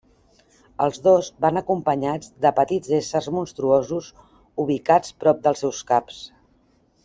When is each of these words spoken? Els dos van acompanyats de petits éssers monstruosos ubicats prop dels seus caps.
Els 0.85 0.95
dos 1.07 1.29
van 1.45 1.59
acompanyats 1.61 2.31
de 2.47 2.53
petits 2.61 2.95
éssers 3.01 3.29
monstruosos 3.37 4.11
ubicats 4.67 5.15
prop 5.25 5.47
dels 5.49 5.63
seus 5.67 5.87
caps. 5.95 6.23